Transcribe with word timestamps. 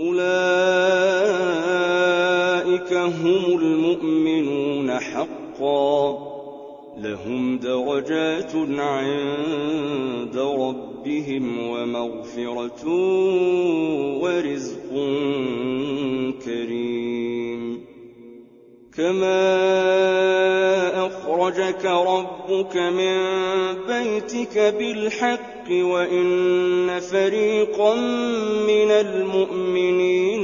أولئك 0.00 0.20
هم 2.92 3.58
المؤمنون 3.58 4.98
حقا. 4.98 6.30
لهم 6.98 7.58
درجات 7.58 8.54
عند 8.78 10.36
ربهم 10.36 11.68
ومغفرة 11.68 12.88
ورزق 14.22 14.90
كريم. 16.44 17.84
كما 18.96 19.46
أخرجك 21.06 21.84
ربك 21.84 22.76
من 22.76 23.16
بيتك 23.86 24.58
بالحق 24.78 25.70
وإن 25.70 27.00
فريقا 27.00 27.94
من 28.66 28.90
المؤمنين 28.90 29.49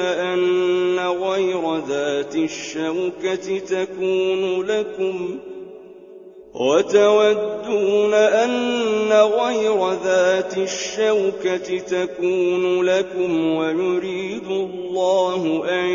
أن 0.00 0.98
غير 0.98 1.76
ذات 1.76 2.36
الشوكة 2.36 3.58
تكون 3.58 4.62
لكم 4.62 5.38
وتودون 6.54 8.14
أن 8.14 9.12
غير 9.12 9.92
ذات 10.04 10.58
الشوكة 10.58 11.78
تكون 11.78 12.82
لكم 12.82 13.56
ويريد 13.56 14.46
الله 14.46 15.64
أن 15.70 15.86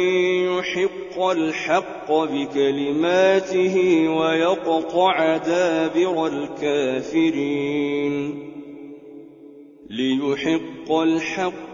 يحق 0.58 1.22
الحق 1.22 2.12
بكلماته 2.12 4.06
ويقطع 4.10 5.38
دابر 5.38 6.28
الكافرين 6.28 7.72
ليحق 9.90 10.92
الحق 10.92 11.71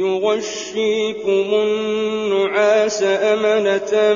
يغشيكم 0.00 1.46
النعاس 1.52 3.02
أمنة 3.02 4.14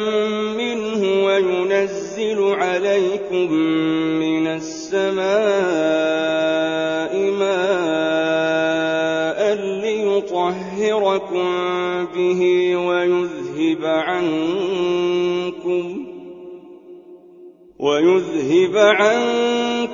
منه 0.56 1.24
وينزل 1.24 2.54
عليكم 2.54 3.52
من 4.22 4.46
السماء 4.46 5.24
ماء 7.30 8.74
ليطهركم 9.84 11.48
به 12.14 12.40
ويذهب 12.76 13.84
عنكم 13.84 15.04
ويذهب 17.78 18.76
عنكم 18.76 19.93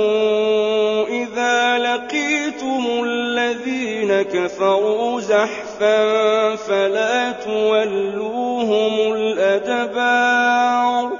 كفروا 4.21 5.19
زحفا 5.19 6.55
فلا 6.55 7.31
تولوهم 7.31 9.13
الأدبار 9.13 11.11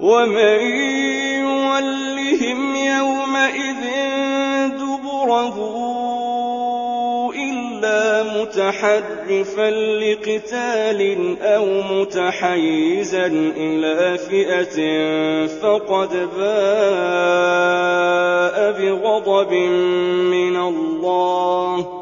ومن 0.00 0.60
يولهم 1.40 2.76
يومئذ 2.76 3.82
دبره 4.68 5.82
متحرفا 8.42 9.70
لقتال 9.70 11.36
أو 11.42 11.66
متحيزا 11.66 13.26
إلى 13.56 14.18
فئة 14.18 14.76
فقد 15.46 16.28
باء 16.38 17.52
بغضب 18.72 19.52
من 20.32 20.56
الله 20.56 22.01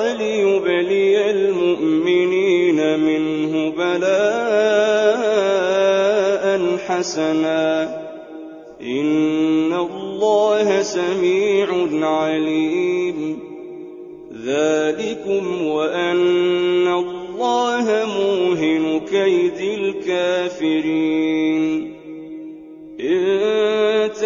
وليبلي 0.00 1.30
المؤمنين 1.30 3.00
منه 3.00 3.70
بلاء 3.70 4.20
حسنا. 6.86 8.00
إن 8.82 9.72
الله 9.72 10.82
سميع 10.82 11.66
عليم. 12.08 13.38
ذلكم 14.46 15.66
وأن 15.66 16.86
الله 16.88 18.06
موهن 18.18 19.00
كيد 19.00 19.78
الكافرين. 19.80 21.59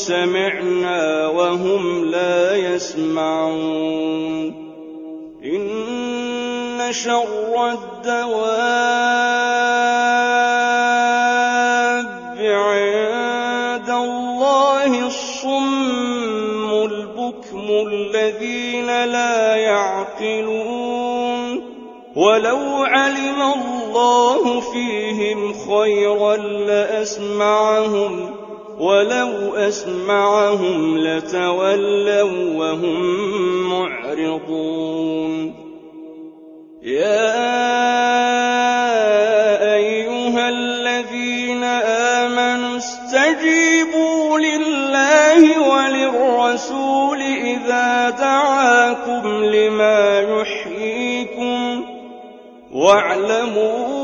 سمعنا 0.00 1.28
وهم 1.28 2.04
لا 2.04 2.56
يسمعون. 2.56 4.54
إن 5.44 6.92
شر 6.92 7.72
الدواب 7.72 8.40
عند 12.40 13.90
الله 13.90 15.06
الصم 15.06 16.70
البكم 16.70 17.66
الذين 17.88 18.86
لا 19.04 19.56
يعقلون. 19.56 20.90
ولو 22.16 22.58
علم 22.84 23.42
الله 23.42 24.60
فيهم 24.60 25.52
خيرا 25.52 26.36
لأسمعهم 26.36 28.29
ولو 28.80 29.54
أسمعهم 29.54 30.98
لتولوا 30.98 32.56
وهم 32.56 33.00
معرضون. 33.70 35.54
يا 36.82 37.34
أيها 39.74 40.48
الذين 40.48 41.64
آمنوا 42.24 42.76
استجيبوا 42.76 44.38
لله 44.38 45.42
وللرسول 45.68 47.20
إذا 47.20 48.10
دعاكم 48.10 49.44
لما 49.44 50.20
يحييكم. 50.20 51.84
واعلموا 52.72 53.99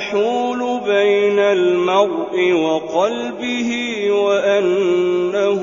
يحول 0.00 0.80
بين 0.80 1.38
المرء 1.38 2.52
وقلبه 2.52 3.70
وأنه 4.10 5.60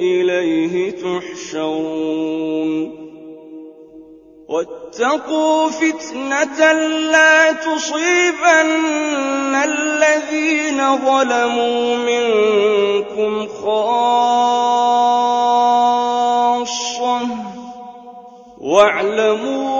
إليه 0.00 0.90
تحشرون. 0.90 2.20
واتقوا 4.48 5.68
فتنة 5.68 6.72
لا 7.12 7.52
تصيبن 7.52 8.70
الذين 9.54 10.96
ظلموا 10.96 11.96
منكم 11.96 13.46
خاصة. 13.46 14.40
واعلموا 18.60 19.79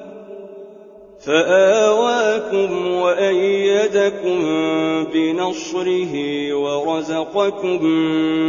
فآواكم 1.25 2.91
وأيدكم 2.95 4.39
بنصره 5.13 6.13
ورزقكم 6.53 7.85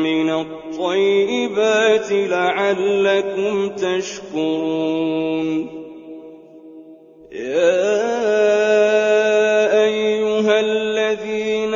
من 0.07 0.31
الطيبات 0.31 2.13
لعلكم 2.13 3.69
تشكرون. 3.69 5.49
يا 7.33 8.13
أيها 9.85 10.61
الذين 10.61 11.75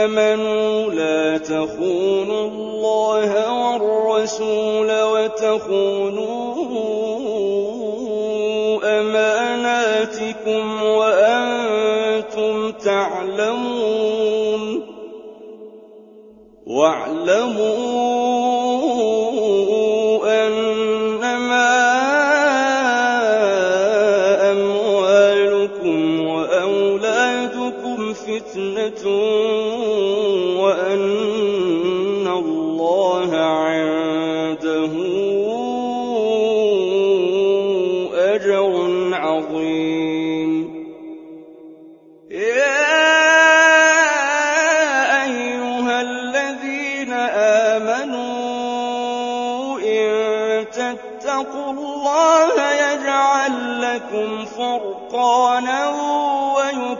آمنوا 0.00 0.92
لا 0.92 1.38
تخونوا 1.38 2.48
الله 2.48 3.30
والرسول 3.62 5.02
وتخونوا 5.02 6.37
أماناتكم 10.58 10.82
وأنتم 10.82 12.72
تعلمون. 12.72 14.82
واعلموا 16.66 18.27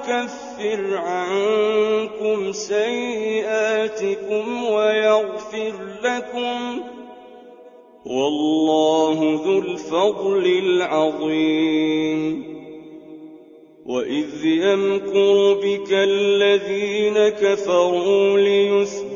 ويكفر 0.08 0.96
عنكم 0.96 2.52
سيئاتكم 2.52 4.44
ويغفر 4.64 5.72
لكم 6.02 6.80
والله 8.06 9.40
ذو 9.44 9.58
الفضل 9.58 10.46
العظيم. 10.64 12.58
وإذ 13.86 14.44
يمكر 14.44 15.54
بك 15.54 15.92
الذين 15.92 17.28
كفروا 17.28 18.38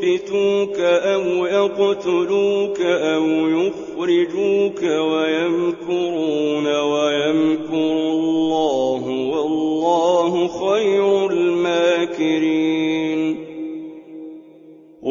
ليثبتوك 0.03 0.79
أو 0.81 1.47
يقتلوك 1.47 2.81
أو 2.81 3.27
يخرجوك 3.27 4.83
ويمكرون 4.83 6.67
ويمكر 6.67 7.93
الله 8.13 9.03
والله 9.33 10.49
خير 10.49 11.27
الماكرين. 11.31 12.22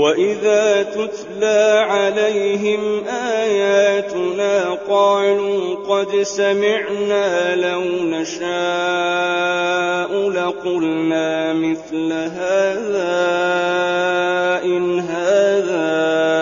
وإذا 0.02 0.84
تتلى 0.84 1.86
عليهم 1.90 3.04
آياتنا 3.08 4.78
قالوا 4.90 5.76
قد 5.76 6.22
سمعنا 6.22 7.56
لو 7.56 7.82
نشاء 8.04 8.42
لقلنا 10.30 11.54
مثل 11.54 12.14
هذا 12.14 13.12
إن 14.64 15.00
هذا 15.00 16.41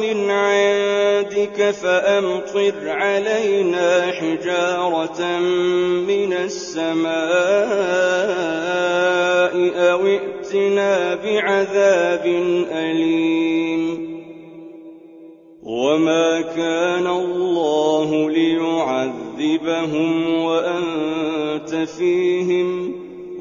من 0.00 0.30
عندك 0.30 1.70
فأمطر 1.70 2.88
علينا 2.88 4.12
حجارة 4.12 5.38
من 6.08 6.32
السماء 6.32 7.12
أو 9.90 10.06
ائتنا 10.06 11.14
بعذاب 11.14 12.26
أليم. 12.72 14.12
وما 15.62 16.40
كان 16.40 17.06
الله 17.06 18.30
ليعذبهم 18.30 20.34
وأنت 20.34 21.74
فيهم 21.74 23.01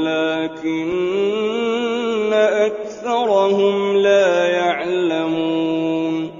ولكن 0.00 1.12
أكثرهم 2.32 3.96
لا 3.96 4.46
يعلمون 4.46 6.30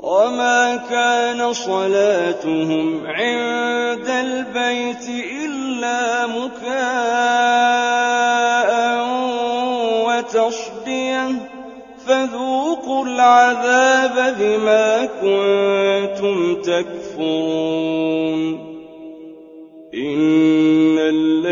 وما 0.00 0.76
كان 0.90 1.52
صلاتهم 1.52 3.06
عند 3.06 4.08
البيت 4.08 5.08
إلا 5.44 6.26
مكاء 6.26 6.72
وتصدية 10.06 11.28
فذوقوا 12.06 13.06
العذاب 13.06 14.36
بما 14.38 15.04
كنتم 15.04 16.62
تكفرون 16.62 17.92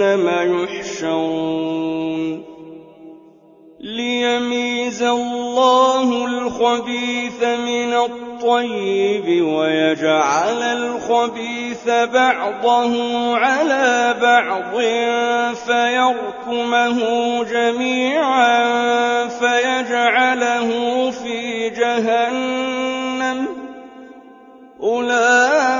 جهنم 0.00 0.64
يحشرون 0.64 2.44
ليميز 3.80 5.02
الله 5.02 6.26
الخبيث 6.26 7.42
من 7.44 7.92
الطيب 7.94 9.44
ويجعل 9.44 10.62
الخبيث 10.62 11.88
بعضه 11.88 12.94
على 13.36 14.14
بعض 14.22 14.80
فيركمه 15.54 16.98
جميعا 17.44 19.28
فيجعله 19.28 20.70
في 21.10 21.70
جهنم. 21.70 23.46
أولئك 24.82 25.79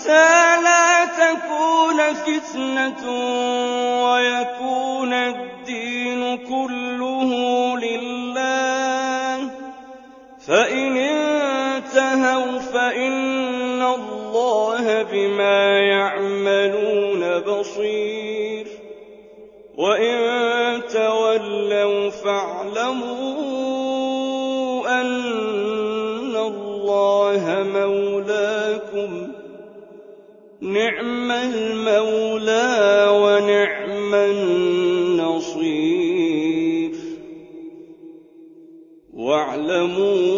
حتى 0.00 0.62
لا 0.62 1.04
تكون 1.04 2.14
فتنة 2.14 3.02
ويكون 4.04 5.12
الدين 5.12 6.36
كله 6.36 7.30
لله. 7.78 9.50
فإن 10.46 10.96
انتهوا 10.96 12.58
فإن 12.58 13.82
الله 13.82 15.02
بما 15.02 15.78
يعملون 15.78 17.38
بصير. 17.38 18.66
وإن 19.76 20.82
تولوا 20.92 22.10
فاعلموا 22.10 23.59
نعم 30.72 31.30
المولى 31.30 33.08
ونعم 33.22 34.14
النصير. 34.14 35.70
واعلموا 39.12 40.32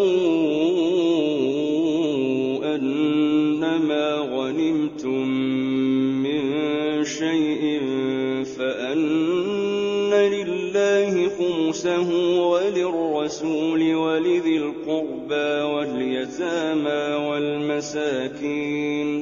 أنما 2.74 4.06
غنمتم 4.16 5.28
من 6.22 6.42
شيء 7.04 7.80
فأن 8.58 10.10
لله 10.12 11.28
خمسه 11.28 12.08
وللرسول 12.48 13.94
ولذي 13.94 14.56
القربى 14.56 15.50
واليتامى 15.72 17.04
والمساكين. 17.28 19.22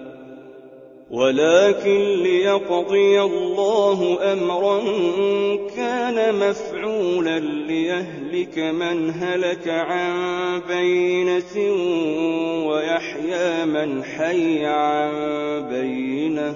ولكن 1.11 2.23
ليقضي 2.23 3.21
الله 3.21 4.17
أمرا 4.33 4.79
كان 5.75 6.35
مفعولا 6.35 7.39
ليهلك 7.39 8.57
من 8.57 9.09
هلك 9.19 9.67
عن 9.67 10.13
بينة 10.67 11.55
ويحيى 12.67 13.65
من 13.65 14.03
حي 14.03 14.65
عن 14.65 15.11
بينة. 15.69 16.55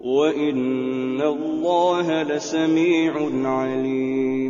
وإن 0.00 1.20
الله 1.20 2.22
لسميع 2.22 3.12
عليم. 3.44 4.49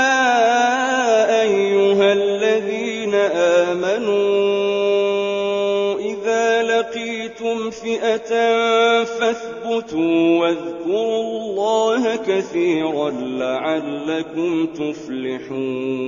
آمنوا 3.71 5.11
إذا 5.99 6.63
لقيتم 6.63 7.69
فئة 7.69 8.29
فاثبتوا 9.03 10.39
واذكروا 10.39 11.21
الله 11.21 12.15
كثيرا 12.15 13.09
لعلكم 13.11 14.65
تفلحون 14.65 16.01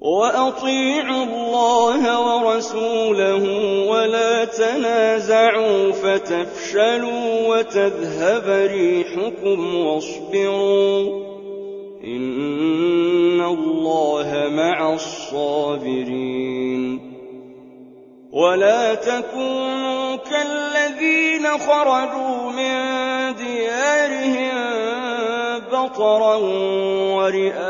وأطيعوا 0.00 1.24
الله 1.24 2.02
ورسوله 2.20 3.44
ولا 3.90 4.44
تنازعوا 4.44 5.92
فتفشلوا 5.92 7.48
وتذهب 7.48 8.70
ريحكم 8.72 9.74
واصبروا 9.74 11.30
إن 13.40 13.46
الله 13.46 14.48
مع 14.48 14.94
الصابرين 14.94 17.00
ولا 18.32 18.94
تكونوا 18.94 20.16
كالذين 20.16 21.48
خرجوا 21.48 22.50
من 22.52 22.74
ديارهم 23.34 24.70
بطرا 25.72 26.36
ورئاء 27.16 27.60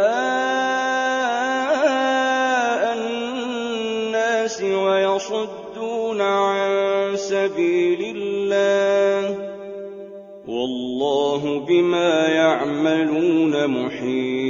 الناس 2.94 4.62
ويصدون 4.62 6.20
عن 6.20 7.16
سبيل 7.16 8.16
الله 8.16 9.38
والله 10.48 11.58
بما 11.68 12.28
يعملون 12.28 13.66
محيط 13.66 14.49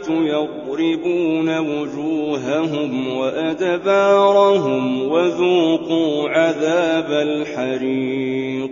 يضربون 0.09 1.59
وجوههم 1.59 3.17
وأدبارهم 3.17 5.09
وذوقوا 5.13 6.29
عذاب 6.29 7.11
الحريق. 7.11 8.69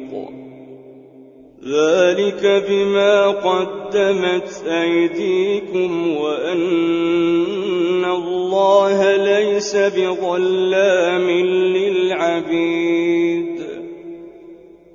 ذلك 1.66 2.64
بما 2.68 3.26
قدمت 3.26 4.64
أيديكم 4.66 6.16
وأن 6.16 8.04
الله 8.04 8.35
ليس 9.16 9.76
بظلام 9.76 11.30
للعبيد. 11.76 13.60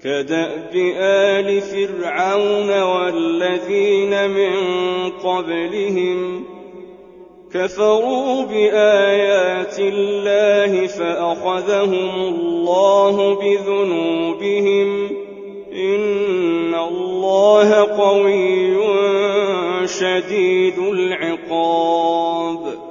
كدأب 0.04 0.76
آل 0.98 1.62
فرعون 1.62 2.82
والذين 2.82 4.30
من 4.30 4.54
قبلهم 5.10 6.44
كفروا 7.54 8.44
بآيات 8.44 9.80
الله 9.80 10.88
فأخذهم 10.88 12.16
الله 12.16 13.36
بذنوبهم. 13.36 15.10
إن 15.74 16.76
الله 16.76 17.74
قوي 17.74 18.78
شديد 19.88 20.80
العقاب. 20.80 22.91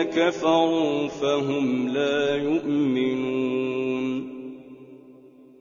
الذين 0.00 0.02
كفروا 0.02 1.08
فهم 1.08 1.88
لا 1.88 2.36
يؤمنون. 2.36 4.30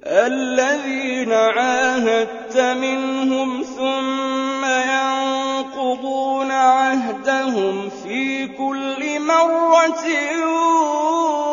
الذين 0.06 1.34
عاهدت 1.34 2.58
منهم 2.58 3.64
ثم 3.64 4.66
ينقضون 4.66 6.52
عهدهم 6.52 7.90
في 7.90 8.48
كل 8.48 9.20
مرة 9.20 10.06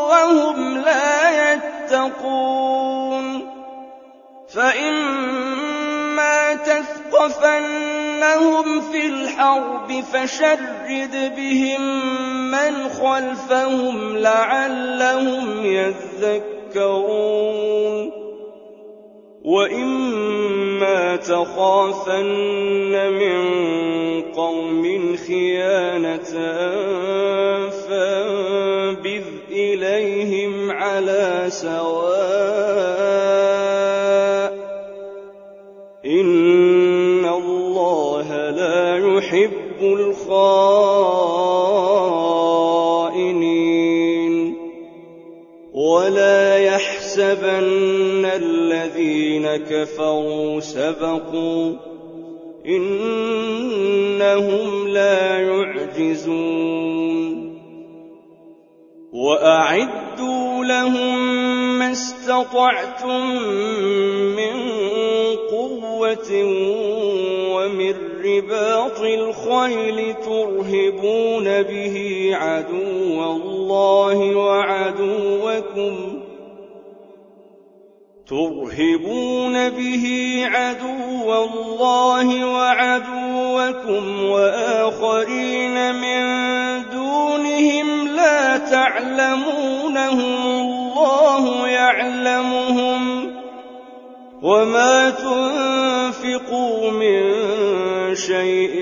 وهم 0.09 0.79
لا 0.79 1.53
يتقون. 1.53 3.47
فإما 4.55 6.55
تثقفنهم 6.55 8.01
في 8.81 9.07
الحرب 9.07 10.01
فشرد 10.87 11.35
بهم 11.37 11.83
من 12.51 12.89
خلفهم 12.89 14.17
لعلهم 14.17 15.67
يذكرون 16.75 17.27
وإما 19.45 21.17
تخافن 21.17 22.27
من 23.13 23.43
قوم 24.23 25.17
خيانة 25.17 26.33
فانبذ 27.71 29.25
إليهم 29.51 30.71
على 30.71 31.45
سواء 31.49 32.87
إن 36.07 37.25
الله 37.25 38.51
لا 38.51 38.97
يحب 38.97 39.81
الخائنين 39.83 40.46
استطعتم 62.77 63.27
من 64.37 64.57
قوة 65.51 66.31
ومن 67.55 67.95
رباط 68.25 69.01
الخيل 69.01 70.15
ترهبون 70.15 71.63
به 71.63 72.31
عدو 72.33 73.25
الله 73.25 74.37
وعدوكم 74.37 75.95
ترهبون 78.29 79.71
به 79.71 80.05
عدو 80.45 81.45
الله 81.45 82.47
وعدوكم 82.47 84.25
وآخرين 84.25 85.95
من 85.95 86.23
دونهم 86.93 88.09
لا 88.09 88.59
تعلمونهم 88.59 90.37
الله 90.97 91.69
يعلمهم 91.69 93.33
وما 94.43 95.11
تنفقوا 95.11 96.91
من 96.91 97.23
شيء 98.15 98.75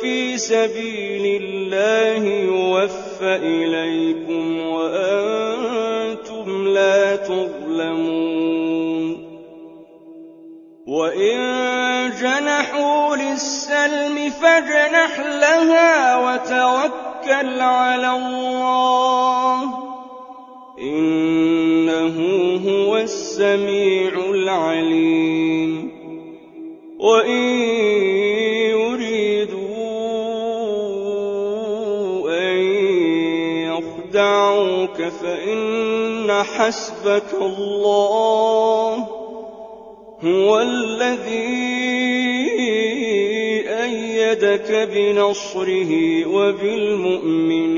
في 0.00 0.38
سبيل 0.38 1.42
الله 1.42 2.24
يوفى 2.28 3.36
إليكم 3.36 4.60
وأنتم 4.60 6.48
لا 6.68 7.16
تظلمون. 7.16 8.48
وإن 10.86 11.38
جنحوا 12.20 13.16
للسلم 13.16 14.30
فاجنح 14.30 15.20
لها 15.20 16.16
وتوكل 16.16 17.60
على 17.60 18.10
الله. 18.16 19.47
السميع 23.38 24.12
العليم. 24.30 25.90
وإن 26.98 27.42
يريدوا 28.74 29.60
أن 32.30 32.58
يخدعوك 33.70 35.02
فإن 35.02 36.42
حسبك 36.42 37.34
الله 37.40 39.08
هو 40.24 40.60
الذي 40.60 41.78
أيدك 43.68 44.88
بنصره 44.94 45.92
وبالمؤمنين. 46.26 47.77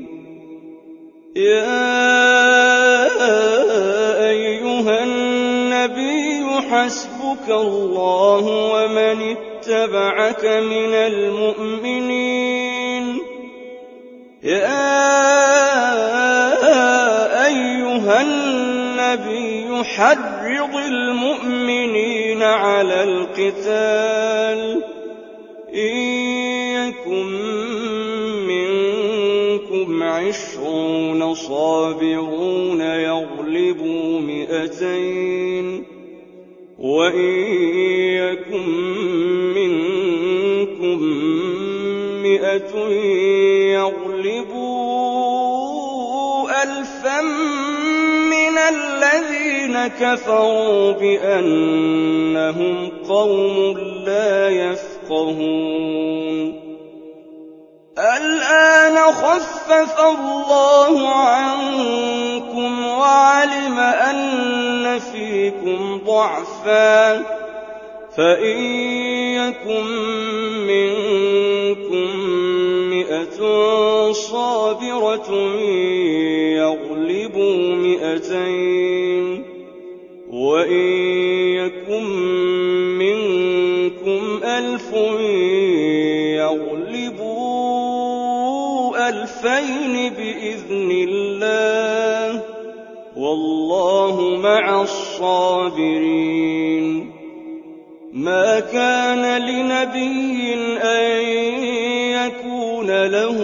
يا 1.35 3.07
أيها 4.29 5.03
النبي 5.03 6.45
حسبك 6.69 7.49
الله 7.49 8.45
ومن 8.73 9.35
اتبعك 9.37 10.45
من 10.45 10.93
المؤمنين. 10.93 12.41
يا 14.43 14.91
أيها 17.45 18.21
النبي 18.21 19.83
حرض 19.83 20.75
المؤمنين 20.75 22.43
على 22.43 23.03
القتال 23.03 24.83
إن 25.75 25.97
يكن 26.75 27.70
منكم 29.81 30.03
عشرون 30.03 31.33
صابرون 31.33 32.81
يغلبوا 32.81 34.19
مئتين. 34.19 35.83
وإن 36.79 37.53
يكن 38.13 38.69
منكم 39.53 41.03
مئة 42.23 42.77
يغلبوا 43.73 44.81
ألفا 46.63 47.21
من 48.31 48.57
الذين 48.57 49.87
كفروا 49.87 50.91
بأنهم 50.91 52.75
قوم 53.09 53.77
لا 54.05 54.49
يفقهون. 54.49 55.91
الآن 57.97 58.97
خفف 59.71 59.99
الله 59.99 61.09
عنكم 61.09 62.85
وعلم 62.85 63.79
أن 63.79 64.99
فيكم 64.99 66.01
ضعفا 66.05 67.17
فإن 68.17 68.57
يكن 69.35 69.85
منكم 70.67 72.19
مئة 72.89 73.39
صابرة 74.11 75.31
يغلبوا 76.57 77.75
مئتين 77.75 79.43
وإن 80.31 80.87
يكن 81.55 82.03
منكم 82.97 84.39
ألف 84.43 84.93
يغلبوا 86.37 86.70
ألفين 89.09 90.13
بإذن 90.13 90.91
الله. 90.91 92.41
والله 93.17 94.37
مع 94.43 94.81
الصابرين. 94.81 96.31
ما 98.13 98.59
كان 98.59 99.41
لنبي 99.41 100.53
أن 100.81 101.21
يكون 102.11 103.05
له 103.05 103.37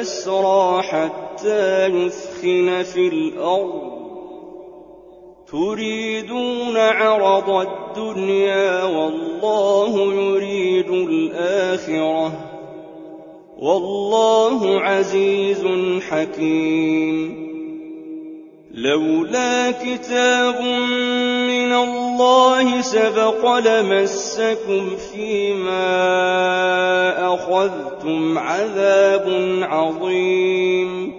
أسرى 0.00 0.82
حتى 0.82 1.86
يثخن 1.86 2.82
في 2.82 3.08
الأرض. 3.08 3.98
تريدون 5.52 6.76
عرض 6.76 7.50
الدنيا 7.50 8.84
والله 8.84 10.14
يريد 10.14 10.90
الآخرة. 10.90 12.47
والله 13.62 14.80
عزيز 14.80 15.64
حكيم. 16.10 17.48
لولا 18.74 19.70
كتاب 19.70 20.60
من 21.48 21.72
الله 21.72 22.80
سبق 22.80 23.58
لمسكم 23.58 24.96
فيما 25.12 25.74
أخذتم 27.34 28.38
عذاب 28.38 29.58
عظيم. 29.62 31.12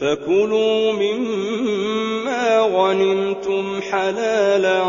فكلوا 0.00 0.92
مما 0.92 2.60
غنمتم 2.60 3.80
حلالا 3.90 4.82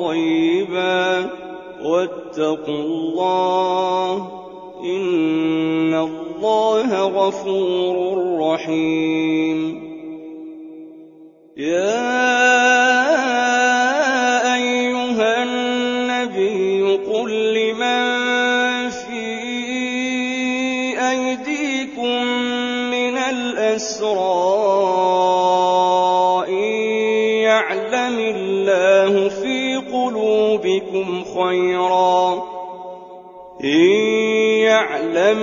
طيبا. 0.00 1.30
واتقوا 1.84 2.74
الله 2.74 4.40
إن 4.84 5.39
الله 6.40 7.04
غفور 7.04 8.16
رحيم. 8.40 9.58
يا 11.56 12.00
أيها 14.54 15.42
النبي 15.42 16.96
قل 16.96 17.54
لمن 17.54 18.88
في 18.88 19.26
أيديكم 21.10 22.24
من 22.90 23.16
الأسرى 23.18 24.10
يعلم 27.42 28.18
الله 28.18 29.28
في 29.28 29.76
قلوبكم 29.76 31.24
خيرا. 31.24 32.42
إن 33.64 33.90
يعلم 34.64 35.42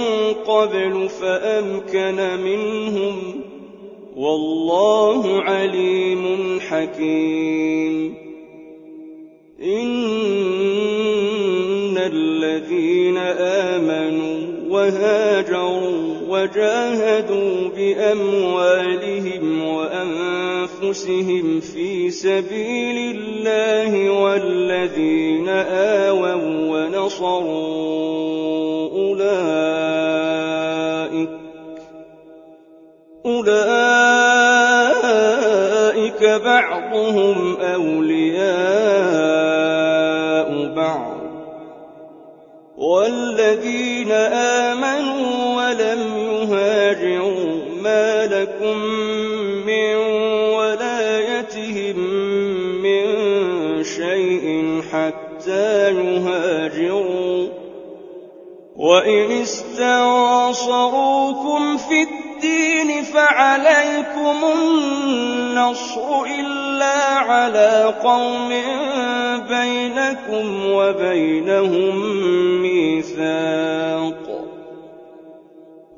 قبل 0.51 1.09
فأمكن 1.09 2.39
منهم 2.43 3.41
والله 4.15 5.41
عليم 5.41 6.59
حكيم. 6.59 8.15
إن 9.63 9.97
الذين 11.97 13.17
آمنوا 13.17 14.41
وهاجروا 14.69 16.11
وجاهدوا 16.29 17.67
بأموالهم 17.77 19.63
وأنفسهم 19.67 21.59
في 21.59 22.09
سبيل 22.09 23.15
الله 23.17 24.09
والذين 24.09 25.49
آووا 25.49 26.35
ونصروا 26.71 27.71
أولئك 28.91 30.30
أولئك 34.91 36.41
بعضهم 36.45 37.57
أولياء 37.61 38.41
بعض. 40.75 41.17
والذين 42.77 44.11
آمنوا 44.11 45.55
ولم 45.55 46.17
يهاجروا 46.17 47.55
ما 47.81 48.25
لكم 48.25 48.77
من 49.65 49.95
ولايتهم 50.55 51.97
من 52.81 53.03
شيء 53.83 54.81
حتى 54.91 55.91
يهاجروا. 55.91 57.47
وإن 58.75 59.31
استنصروكم 59.31 60.37
في 61.77 62.01
الدين 62.01 62.20
فعليكم 63.13 64.37
النصر 64.55 66.23
إلا 66.39 66.97
على 67.03 67.93
قوم 68.03 68.49
بينكم 69.49 70.71
وبينهم 70.71 71.95
ميثاق. 72.61 74.21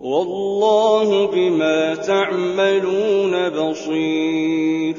والله 0.01 1.27
بما 1.27 1.95
تعملون 1.95 3.49
بصير. 3.49 4.95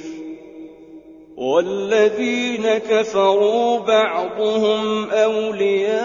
والذين 1.36 2.78
كفروا 2.78 3.78
بعضهم 3.78 5.10
أولياء 5.10 6.04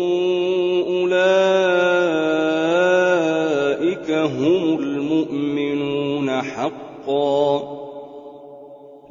هم 4.31 4.79
المؤمنون 4.79 6.41
حقا 6.41 7.61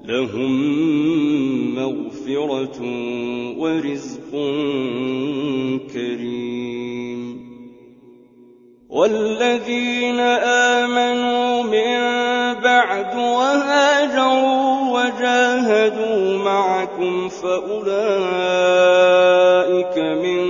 لهم 0.05 0.53
مغفرة 1.75 2.81
ورزق 3.59 4.31
كريم. 5.93 7.51
والذين 8.91 10.21
آمنوا 10.81 11.63
من 11.63 12.01
بعد 12.63 13.17
وهاجروا 13.17 14.71
وجاهدوا 14.91 16.39
معكم 16.39 17.29
فأولئك 17.29 18.21
منكم 19.99 20.50